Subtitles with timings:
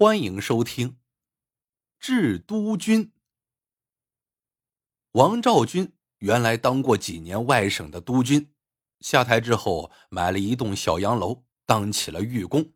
[0.00, 0.90] 欢迎收听
[1.98, 3.06] 《治都军》。
[5.10, 8.54] 王兆军原来当过几年外省的督军，
[9.00, 12.74] 下台之后买了一栋小洋楼，当起了寓工。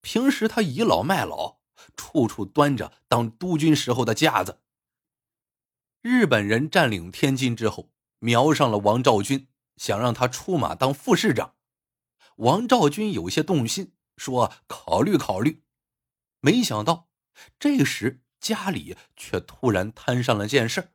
[0.00, 1.58] 平时他倚老卖老，
[1.96, 4.60] 处处端着当督军时候的架子。
[6.02, 11.56] 日本人占领天津之后，瞄上了王兆军，想让他出马当副市长。
[12.36, 15.64] 王兆军有些动心，说：“考虑考虑。”
[16.40, 17.08] 没想到，
[17.58, 20.92] 这时家里却突然摊上了件事。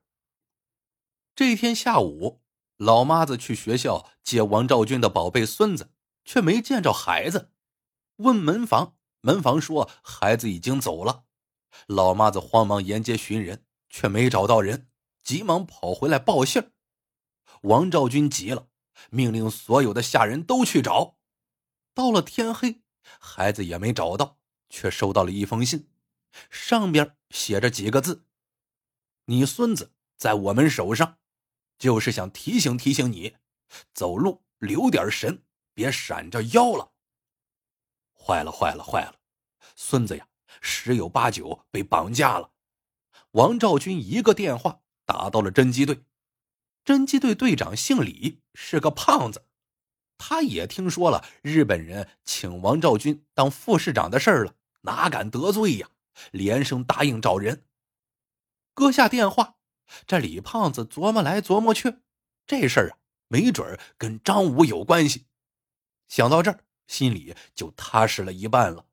[1.36, 2.42] 这天下午，
[2.78, 5.92] 老妈子去学校接王兆军的宝贝孙子，
[6.24, 7.52] 却没见着孩子。
[8.18, 11.26] 问门房，门房说孩子已经走了。
[11.88, 14.90] 老妈子慌忙沿街寻人，却没找到人，
[15.24, 16.72] 急忙跑回来报信
[17.64, 18.68] 王兆军急了，
[19.10, 21.18] 命令所有的下人都去找。
[21.96, 22.84] 到了天黑，
[23.20, 24.38] 孩子也没找到。
[24.74, 25.88] 却收到了一封信，
[26.50, 28.26] 上边写着几个字
[29.26, 31.20] ：“你孙子在我们手上，
[31.78, 33.36] 就是想提醒提醒你，
[33.94, 35.44] 走路留点神，
[35.76, 36.92] 别闪着腰了。”
[38.18, 39.20] 坏了，坏了，坏了！
[39.76, 40.28] 孙子呀，
[40.60, 42.52] 十有八九被绑架了。
[43.34, 46.04] 王兆军一个电话打到了侦缉队，
[46.84, 49.46] 侦缉队队长姓李，是个胖子，
[50.18, 54.56] 他也听说了日本人请王兆军当副市长的事儿了。
[54.84, 55.90] 哪敢得罪呀！
[56.32, 57.66] 连声答应找人。
[58.74, 59.56] 搁下电话，
[60.06, 62.00] 这李胖子琢磨来琢磨去，
[62.46, 65.26] 这事儿啊，没准跟张武有关系。
[66.08, 68.86] 想到这儿，心里就踏实了一半了。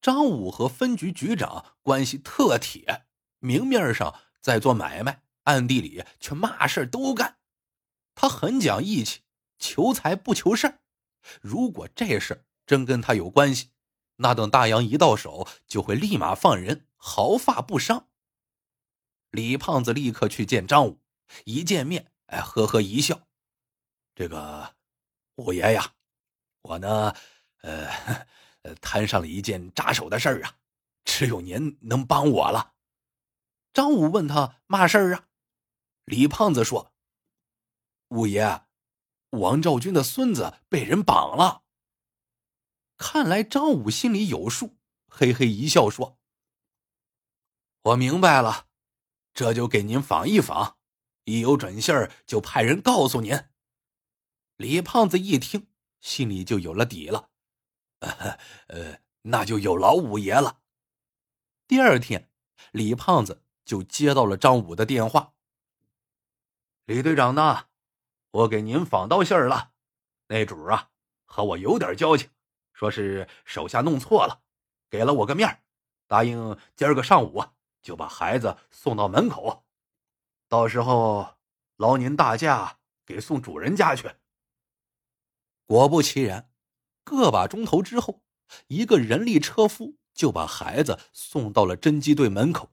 [0.00, 3.06] 张武和分局局长关系特铁，
[3.38, 7.38] 明面上在做买卖，暗地里却嘛事都干。
[8.14, 9.22] 他很讲义气，
[9.58, 10.80] 求财不求事儿。
[11.40, 13.70] 如果这事真跟他有关系，
[14.20, 18.08] 那等大洋一到手，就会立马放人，毫发不伤。
[19.30, 21.00] 李胖子立刻去见张武，
[21.44, 23.28] 一见面，哎，呵呵一笑
[24.16, 24.74] ：“这个
[25.36, 25.94] 五爷呀，
[26.62, 27.14] 我呢，
[27.62, 30.56] 呃，摊上了一件扎手的事儿啊，
[31.04, 32.74] 只有您能帮我了。”
[33.72, 35.28] 张武问他嘛事儿啊？
[36.06, 36.92] 李胖子说
[38.08, 38.62] ：“五爷，
[39.30, 41.62] 王兆军的孙子被人绑了。”
[42.98, 44.76] 看来张武心里有数，
[45.06, 46.18] 嘿嘿一笑说
[47.82, 48.66] ：“我明白了，
[49.32, 50.78] 这就给您访一访，
[51.24, 53.44] 一有准信儿就派人告诉您。”
[54.58, 55.68] 李胖子一听，
[56.00, 57.30] 心里就有了底了
[58.66, 60.60] ，“呃，那就有劳五爷了。”
[61.68, 62.28] 第二天，
[62.72, 65.34] 李胖子就接到了张武的电话
[66.84, 67.66] ：“李队长呢？
[68.32, 69.72] 我给您访到信儿了，
[70.26, 70.90] 那主啊
[71.24, 72.28] 和我有点交情。”
[72.78, 74.40] 说是手下弄错了，
[74.88, 75.64] 给了我个面
[76.06, 77.44] 答应今儿个上午
[77.82, 79.64] 就把孩子送到门口，
[80.48, 81.34] 到时候
[81.76, 84.12] 劳您大驾给送主人家去。
[85.66, 86.48] 果不其然，
[87.02, 88.22] 个把钟头之后，
[88.68, 92.70] 一个人力车夫就把孩子送到了侦缉队门口。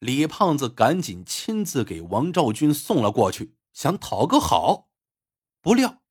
[0.00, 4.90] 李胖子赶紧亲自给王兆军送了过去，想讨个好，
[5.62, 6.02] 不料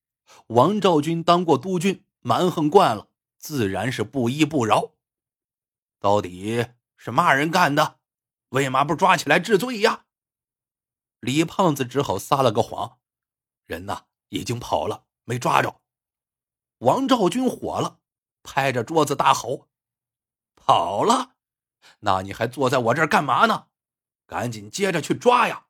[0.47, 2.03] 王兆军当过督军。
[2.21, 4.93] 蛮横惯了，自然是不依不饶。
[5.99, 7.99] 到底是骂人干的？
[8.49, 10.05] 为嘛不抓起来治罪呀？
[11.19, 12.99] 李胖子只好撒了个谎，
[13.65, 15.81] 人呐已经跑了，没抓着。
[16.79, 17.99] 王兆军火了，
[18.43, 19.69] 拍着桌子大吼
[20.55, 21.35] ：“跑了？
[21.99, 23.67] 那你还坐在我这儿干嘛呢？
[24.25, 25.67] 赶紧接着去抓呀！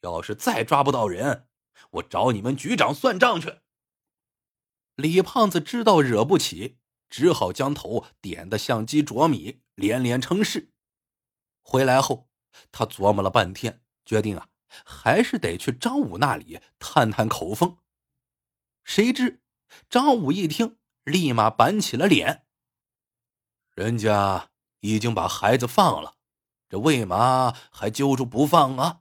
[0.00, 1.48] 要是再抓不到人，
[1.90, 3.60] 我找你们局长算账去。”
[5.00, 6.76] 李胖子知道惹不起，
[7.08, 10.72] 只好将头点得像鸡啄米，连连称是。
[11.62, 12.28] 回来后，
[12.70, 14.48] 他琢磨了半天，决定啊，
[14.84, 17.78] 还是得去张武那里探探口风。
[18.84, 19.40] 谁知
[19.88, 22.44] 张武一听，立马板起了脸
[23.74, 24.50] ：“人家
[24.80, 26.16] 已经把孩子放了，
[26.68, 29.00] 这为嘛还揪住不放啊？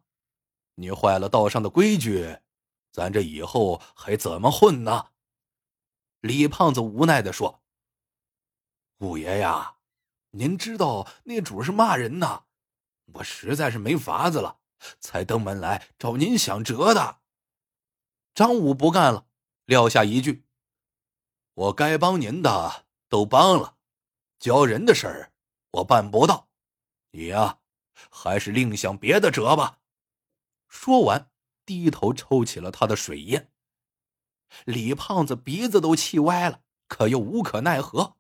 [0.76, 2.38] 你坏了道上的规矩，
[2.92, 5.08] 咱这以后还怎么混呢？”
[6.22, 7.64] 李胖子无奈的说
[9.00, 9.78] ：“五爷呀，
[10.32, 12.44] 您知道那主是骂人呐，
[13.14, 14.60] 我实在是没法子了，
[15.00, 17.22] 才登门来找您想辙的。”
[18.36, 19.28] 张武不干了，
[19.66, 20.46] 撂下一句
[21.54, 23.78] ：“我该帮您的都帮了，
[24.40, 25.32] 教人的事儿
[25.72, 26.50] 我办不到，
[27.12, 27.60] 你呀，
[28.10, 29.80] 还是另想别的辙吧。”
[30.68, 31.32] 说完，
[31.66, 33.52] 低头抽起了他的水烟。
[34.66, 38.16] 李胖子鼻子都气歪了，可又无可奈何，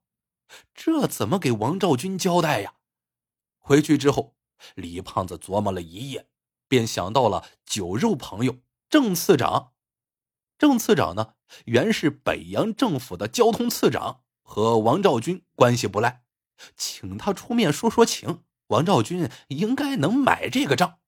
[0.73, 2.75] 这怎么给王兆军交代呀？
[3.57, 4.35] 回去之后，
[4.75, 6.27] 李胖子琢磨了一夜，
[6.67, 8.57] 便想到了酒肉朋友
[8.89, 9.73] 郑次长。
[10.57, 11.35] 郑次长呢，
[11.65, 16.23] 原是北洋政府的交通次长，和王兆军关系不赖，
[16.75, 20.99] 请他出面说说情，王兆军应该能买这个账。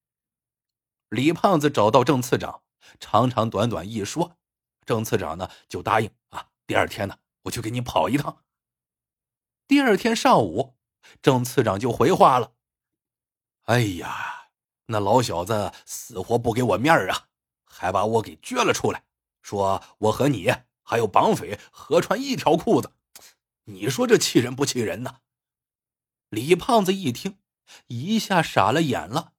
[1.09, 2.61] 李胖子找到郑次长，
[2.99, 4.37] 长长短短一说，
[4.85, 6.47] 郑次长呢就答应啊。
[6.67, 8.43] 第二天呢，我就给你跑一趟。
[9.67, 10.75] 第二天上午，
[11.21, 12.53] 郑次长就回话了
[13.63, 14.49] ：“哎呀，
[14.87, 17.27] 那老小子死活不给我面儿啊，
[17.63, 19.03] 还把我给撅了出来，
[19.41, 22.93] 说我和你还有绑匪合穿一条裤子。
[23.65, 25.17] 你说这气人不气人呢？”
[26.29, 27.37] 李胖子一听，
[27.87, 29.33] 一下傻了眼了。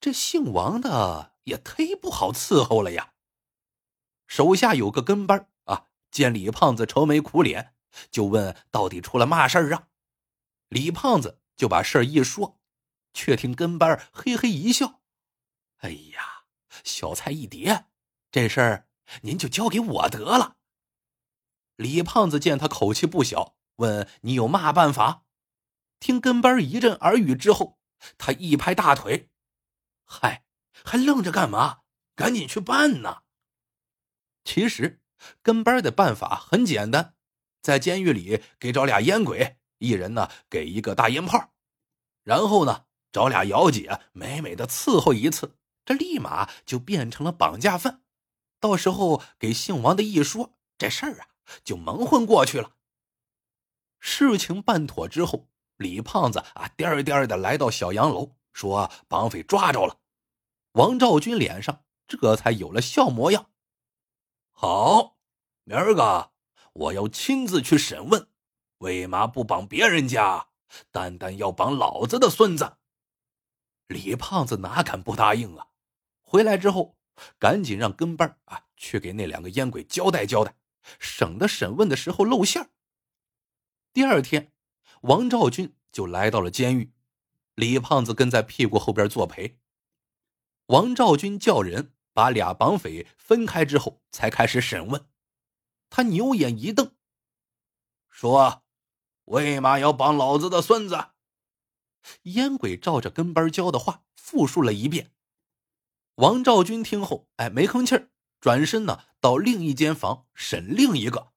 [0.00, 3.12] 这姓王的也忒不好伺候了呀！
[4.36, 7.74] 手下有个跟班啊，见李胖子愁眉苦脸，
[8.10, 9.88] 就问到底出了嘛事儿啊？
[10.68, 12.60] 李胖子就把事儿一说，
[13.14, 15.00] 却听跟班嘿嘿一笑
[15.80, 16.44] ：“哎呀，
[16.84, 17.86] 小菜一碟，
[18.30, 18.88] 这事儿
[19.22, 20.56] 您就交给我得了。”
[21.76, 25.24] 李胖子见他口气不小，问：“你有嘛办法？”
[25.98, 27.78] 听跟班一阵耳语之后，
[28.18, 29.30] 他一拍大腿。
[30.04, 30.44] 嗨，
[30.84, 31.78] 还愣着干嘛？
[32.14, 33.22] 赶紧去办呐！
[34.46, 35.02] 其实
[35.42, 37.14] 跟班的办法很简单，
[37.60, 41.52] 在监狱里给找俩烟鬼，一人呢给一个大烟炮，
[42.22, 48.02] 然后呢找俩姚姐美美的伺候一次，这立马就变成了绑架犯。
[48.60, 51.26] 到时候给姓王的一说，这事儿啊
[51.64, 52.72] 就蒙混过去了。
[53.98, 58.36] 事情办妥之后，李胖子啊颠儿颠儿的来到小洋楼。
[58.52, 59.98] 说绑匪抓着了，
[60.72, 63.50] 王兆军脸上这才有了笑模样。
[64.58, 65.18] 好，
[65.64, 66.32] 明儿个
[66.72, 68.26] 我要亲自去审问，
[68.78, 70.48] 为嘛不绑别人家，
[70.90, 72.78] 单单要绑老子的孙子？
[73.86, 75.66] 李胖子哪敢不答应啊！
[76.22, 76.96] 回来之后，
[77.38, 80.56] 赶紧让跟班啊去给那两个烟鬼交代交代，
[80.98, 82.70] 省得审问的时候露馅
[83.92, 84.54] 第二天，
[85.02, 86.94] 王兆军就来到了监狱。
[87.54, 89.58] 李胖子跟在屁股后边作陪。
[90.68, 95.06] 王兆军叫人把俩绑匪分开之后，才开始审问。
[95.90, 96.96] 他牛眼一瞪，
[98.08, 98.62] 说
[99.26, 101.08] ：“为嘛要绑老子的孙子？”
[102.24, 105.12] 烟鬼照着跟班教的话复述了一遍。
[106.14, 108.08] 王兆军听后，哎，没吭气儿，
[108.40, 111.34] 转身呢到另一间房审另一个。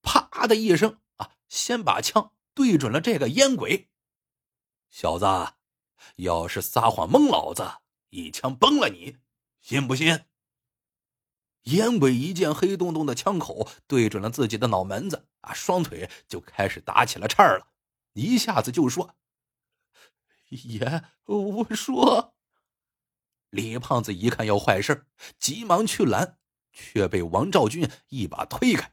[0.00, 3.90] 啪的一声啊，先把枪对准了这个烟鬼。
[4.88, 5.26] 小子，
[6.16, 9.18] 要是撒谎蒙老子，一枪崩了你，
[9.64, 10.26] 信不信？
[11.62, 17.68] 烟鬼一见黑洞洞的枪口对准了自己的脑门子，啊，双腿就开始打起了颤儿了，
[18.12, 19.16] 一下子就说
[20.52, 22.34] ：“爷，我说。”
[23.48, 25.06] 李胖子一看要坏事，
[25.38, 26.38] 急忙去拦，
[26.70, 28.92] 却被王兆军一把推开。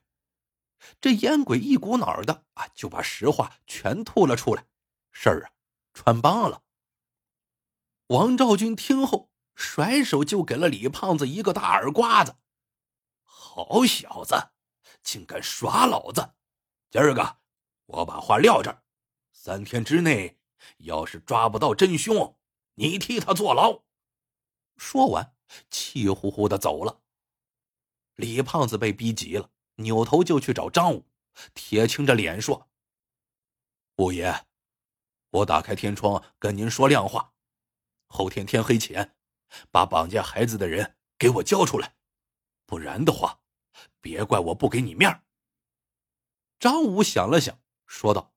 [1.02, 4.66] 这烟鬼一股脑的啊，就把实话全吐了出来，
[5.12, 5.52] 事儿啊。
[5.94, 6.64] 穿帮了。
[8.08, 12.38] 王兆军听后，甩手就给了李胖子一个大耳刮子。
[13.24, 14.52] 好小子，
[15.04, 16.34] 竟敢耍老子！
[16.90, 17.38] 今儿个
[17.86, 18.84] 我把话撂这儿，
[19.32, 20.40] 三天之内
[20.78, 22.38] 要是抓不到真凶，
[22.76, 23.84] 你替他坐牢。
[24.78, 25.36] 说完，
[25.70, 27.02] 气呼呼的走了。
[28.16, 31.06] 李胖子被逼急了，扭头就去找张武，
[31.54, 32.70] 铁青着脸说
[33.98, 34.46] ：“五爷。”
[35.32, 37.34] 我打开天窗跟您说亮话，
[38.08, 39.16] 后天天黑前，
[39.70, 41.96] 把绑架孩子的人给我交出来，
[42.66, 43.42] 不然的话，
[44.00, 45.24] 别怪我不给你面
[46.60, 48.34] 张武想了想，说道：“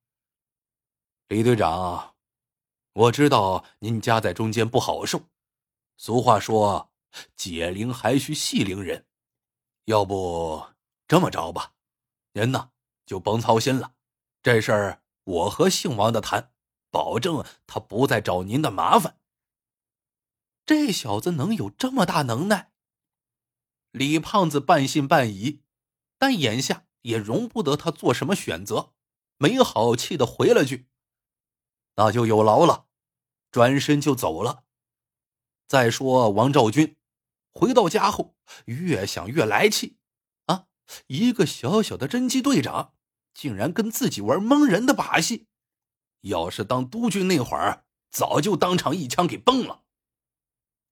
[1.29, 2.15] 李队长，
[2.93, 5.29] 我知道您夹在中间不好受。
[5.97, 6.91] 俗话说，
[7.37, 9.07] 解铃还需系铃人。
[9.85, 10.67] 要不
[11.07, 11.75] 这么着吧，
[12.33, 12.71] 您呢
[13.07, 13.95] 就甭操心了，
[14.43, 16.51] 这事儿我和姓王的谈。”
[16.95, 19.19] 保证他不再找您的麻烦。
[20.67, 22.73] 这小子能有这么大能耐？
[23.91, 25.61] 李胖子半信半疑，
[26.19, 28.95] 但眼下也容不得他做什么选择，
[29.37, 30.89] 没好气的回了句
[31.97, 32.87] ：“那就有劳了。”
[33.53, 34.65] 转身就走了。
[35.69, 36.97] 再说王兆军，
[37.53, 39.99] 回到家后越想越来气，
[40.47, 40.67] 啊，
[41.07, 42.95] 一个小小的侦缉队长，
[43.33, 45.47] 竟然跟自己玩蒙人的把戏。
[46.23, 49.84] 要是当督军那会儿，早就当场一枪给崩了。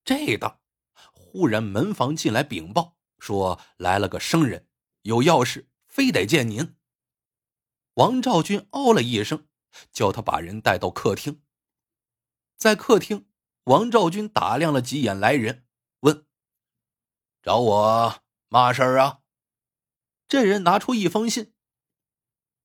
[0.04, 0.60] 这当，
[1.12, 4.68] 忽然门房进来禀报，说来了个生人，
[5.02, 6.76] 有要事，非得见您。
[7.94, 9.46] 王兆军哦了一声，
[9.92, 11.42] 叫他把人带到客厅。
[12.56, 13.28] 在客厅，
[13.64, 15.66] 王兆军打量了几眼来人，
[16.00, 16.26] 问
[17.42, 19.20] ：“找我嘛事儿啊？”
[20.26, 21.54] 这人拿出一封信：“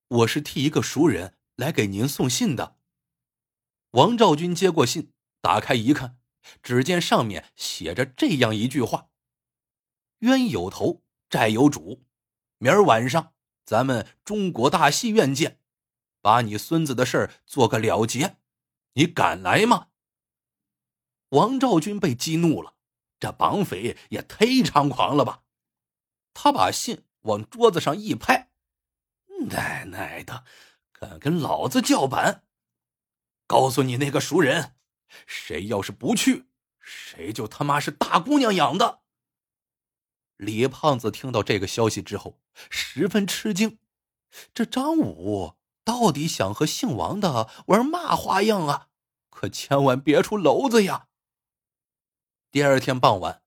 [0.08, 2.78] 我是替一个熟人来给您送信的。”
[3.92, 6.17] 王兆军接过信，打开一看，
[6.62, 9.08] 只见上面写着这样一句话
[10.20, 12.04] ：“冤有头，债有主，
[12.58, 13.34] 明儿晚上。”
[13.68, 15.60] 咱们中国大戏院见，
[16.22, 18.38] 把你孙子的事儿做个了结，
[18.94, 19.88] 你敢来吗？
[21.28, 22.76] 王兆军被激怒了，
[23.20, 25.42] 这绑匪也忒猖狂了吧！
[26.32, 28.50] 他把信往桌子上一拍
[29.50, 30.46] ：“奶奶的，
[30.92, 32.44] 敢跟老子叫板！
[33.46, 34.77] 告诉你那个熟人，
[35.26, 36.46] 谁要是不去，
[36.78, 39.00] 谁就他妈是大姑娘养的。”
[40.36, 43.78] 李胖子听到这个消息之后，十分吃惊。
[44.52, 48.88] 这张武到底想和姓王的玩嘛花样啊？
[49.30, 51.08] 可千万别出篓子呀！
[52.50, 53.42] 第二天傍晚，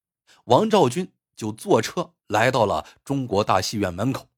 [0.46, 4.30] 王兆军就坐车来到了中国大戏院门口。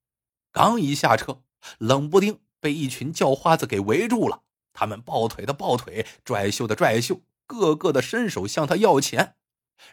[0.51, 1.43] 刚一下车，
[1.77, 4.43] 冷不丁被一群叫花子给围住了。
[4.73, 9.37] 他们抱腿的抱腿，拽袖的拽袖，个个的伸手向他要钱。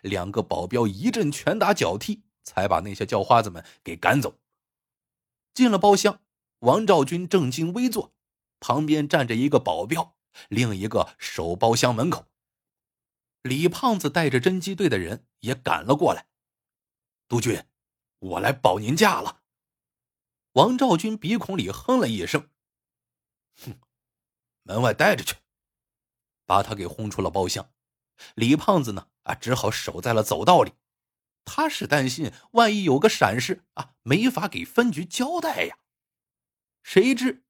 [0.02, 2.22] 两个保镖一阵拳打脚踢。
[2.42, 4.40] 才把那些叫花子们给赶走。
[5.54, 6.20] 进了包厢，
[6.60, 8.14] 王兆军正襟危坐，
[8.58, 10.16] 旁边站着一个保镖，
[10.48, 12.26] 另一个守包厢门口。
[13.42, 16.26] 李胖子带着侦缉队的人也赶了过来。
[17.28, 17.64] 督军，
[18.18, 19.42] 我来保您驾了。
[20.54, 22.48] 王兆军鼻孔里哼了一声
[23.62, 23.78] ：“哼，
[24.62, 25.36] 门外待着去。”
[26.46, 27.70] 把他给轰出了包厢。
[28.34, 30.72] 李胖子呢，啊，只好守在了走道里。
[31.44, 35.78] 他是担心，万一有个闪失啊，没法给分局交代呀。
[36.82, 37.44] 谁知，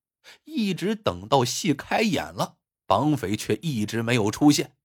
[0.45, 4.77] 一直等到戏开演了，绑匪却一直没有出现。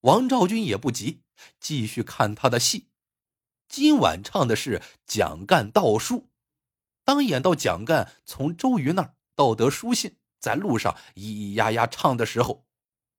[0.00, 1.22] 王兆军也不急，
[1.58, 2.88] 继续看他的戏。
[3.68, 6.28] 今晚唱的是蒋干道书。
[7.04, 12.66] 当演到蒋干从周瑜那儿盗得书信，在路上咿咿呀呀唱的时候，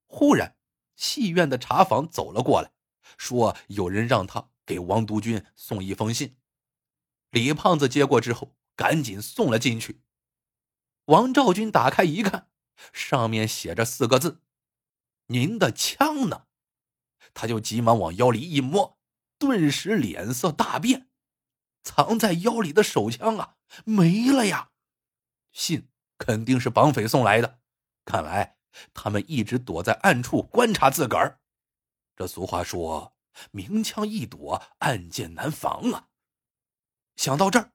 [0.08, 0.56] 忽然
[0.96, 2.72] 戏院的茶房走了过来，
[3.18, 4.50] 说有人让他。
[4.70, 6.38] 给王督军送一封信，
[7.32, 10.04] 李胖子接过之后，赶紧送了进去。
[11.06, 12.52] 王兆军打开一看，
[12.94, 14.44] 上面写着四个字
[15.26, 16.46] ：“您的枪呢？”
[17.34, 19.00] 他就急忙往腰里一摸，
[19.40, 21.10] 顿时脸色大变，
[21.82, 24.70] 藏在腰里的手枪啊没了呀！
[25.52, 25.89] 信
[26.20, 27.60] 肯定是绑匪送来的，
[28.06, 28.58] 看来
[28.94, 31.40] 他们一直躲在暗处观察自个儿。
[32.16, 33.16] 这俗话说。
[33.52, 36.10] 明枪易躲，暗箭难防啊！
[37.16, 37.72] 想到这儿，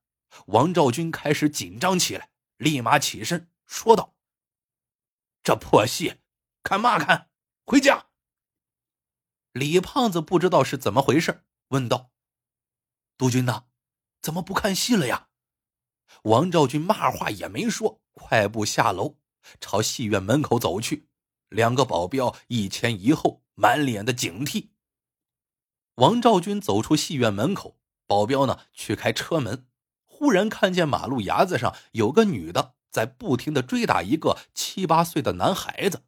[0.49, 4.15] 王兆军开始紧张起来，立马起身说道
[5.43, 6.21] ：“这破戏，
[6.63, 7.31] 看嘛看？
[7.65, 8.09] 回家！”
[9.53, 12.11] 李胖子不知道是怎么回事，问道
[13.17, 13.65] ：“督军呢？
[14.21, 15.29] 怎么不看戏了呀？”
[16.23, 19.17] 王兆军嘛话也没说，快步下楼，
[19.61, 21.09] 朝戏院门口走去。
[21.49, 24.71] 两个保镖一前一后，满脸的警惕。
[25.97, 29.67] 王兆军走出戏院门口，保镖呢去开车门，
[30.05, 36.03] 忽然看见马路牙子上有个女的在不停的追打一个七八岁的男孩子，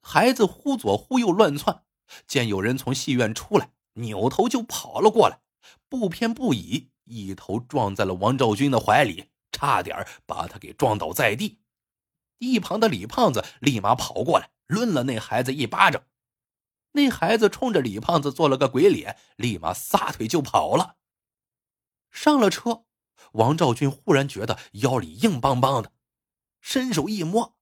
[0.00, 1.82] 孩子忽左忽右乱窜，
[2.26, 5.40] 见有人从戏院出来，扭头就跑了过来，
[5.88, 11.60] 不偏不倚，一头撞在了王兆军的怀里，差点把他给撞倒在地。
[12.38, 16.04] 一旁的李胖子立马跑过来，抡了那孩子一巴掌。
[16.92, 20.96] 那孩子冲着李胖子做了个鬼脸，立马撒腿就跑了。
[22.10, 22.84] 上了车，
[23.32, 25.92] 王兆军忽然觉得腰里硬邦邦的，
[26.60, 27.58] 伸手一摸，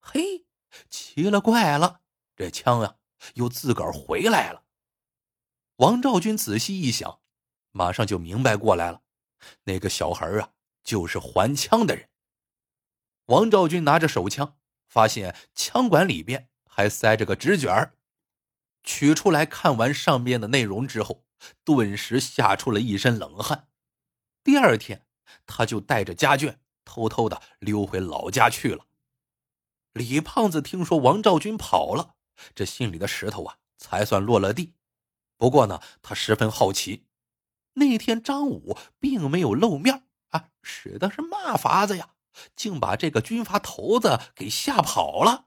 [0.00, 0.46] 嘿，
[0.88, 2.00] 奇了怪了，
[2.34, 2.96] 这枪啊
[3.34, 4.64] 又自个儿回来了。
[5.76, 7.20] 王兆军仔细一想，
[7.78, 9.02] 马上就明白过来了，
[9.62, 10.50] 那个小孩啊
[10.82, 12.08] 就是还枪的人。
[13.26, 14.58] 王兆军拿着手枪，
[14.88, 17.94] 发现枪管里边还塞着个纸卷儿。
[18.82, 21.24] 取出来看完上面的内容之后，
[21.62, 23.68] 顿时吓出了一身冷汗。
[24.42, 25.06] 第二天，
[25.46, 28.86] 他就带着家眷偷偷的溜回老家去了。
[29.92, 32.16] 李胖子听说王兆军跑了，
[32.56, 34.74] 这心里的石头啊才算落了地。
[35.36, 37.06] 不过呢，他十分好奇，
[37.78, 42.14] 那天张武并没有露面啊，使的是嘛法子呀，
[42.54, 45.46] 竟把这个军阀头子给吓跑了。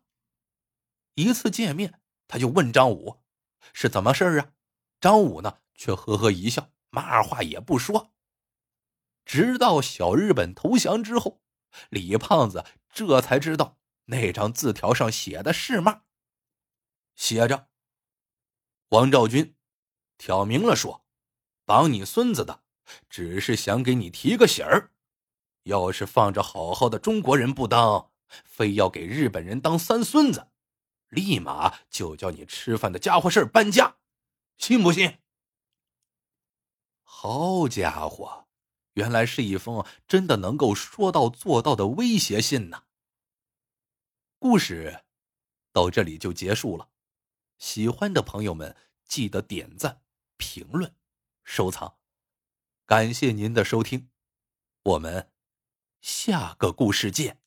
[1.16, 3.22] 一次见面，他就问张武。
[3.74, 4.52] 是怎么事儿啊？
[5.00, 8.12] 张武呢，却呵呵一笑，嘛话也不说。
[9.24, 11.42] 直到小日本投降之后，
[11.90, 16.02] 李胖子这才知道那张字条上写的是嘛？
[17.16, 17.70] 写着
[18.90, 19.56] ：“王兆军，
[20.18, 21.01] 挑明了说，
[21.66, 22.64] 绑你孙子的，
[23.10, 24.92] 只是想给你提个醒儿。
[25.64, 28.12] 要是放着好好的中国人不当，
[28.46, 30.48] 非要给日本人当三孙子，
[31.10, 33.98] 立马就叫你吃饭的家伙事儿搬家，
[34.58, 35.20] 信不信？”
[37.04, 38.48] 好家伙，
[38.94, 42.86] 原来是一封真的能够说到做到的威胁信呢。
[44.40, 45.04] 故事
[45.72, 46.90] 到这里就结束了，
[47.60, 48.76] 喜欢的朋友们
[49.06, 50.02] 记得点赞、
[50.38, 50.96] 评论、
[51.44, 51.98] 收藏，
[52.86, 54.10] 感谢您的收听，
[54.84, 55.32] 我们
[56.02, 57.42] 下个故事见。